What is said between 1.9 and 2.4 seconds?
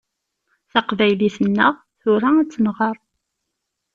tura